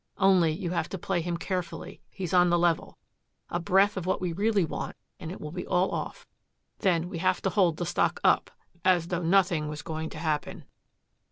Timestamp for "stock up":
7.85-8.49